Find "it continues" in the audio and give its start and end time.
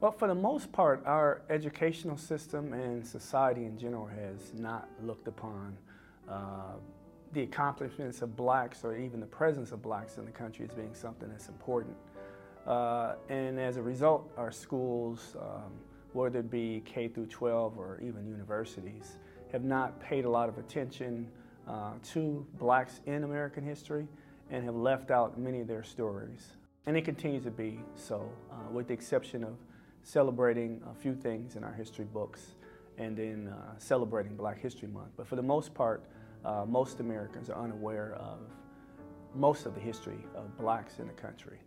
26.96-27.42